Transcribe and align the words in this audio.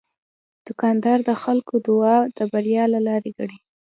دوکاندار 0.65 1.19
د 1.29 1.31
خلکو 1.43 1.73
دعا 1.87 2.17
د 2.37 2.39
بریا 2.51 2.83
لاره 3.07 3.29
ګڼي. 3.37 3.57